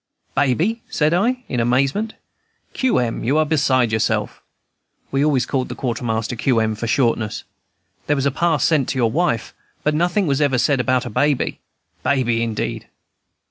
[0.33, 2.15] "Baby!" said I, in amazement.
[2.73, 2.97] "Q.
[2.97, 4.41] M., you are beside yourself."
[5.11, 6.59] (We always called the Quartermaster Q.
[6.59, 6.73] M.
[6.73, 7.43] for shortness.)
[8.07, 9.53] "There was a pass sent to your wife,
[9.83, 11.59] but nothing was ever said about a baby.
[12.01, 12.87] Baby indeed!"